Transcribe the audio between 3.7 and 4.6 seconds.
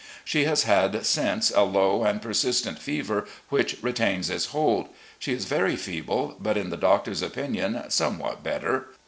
retains its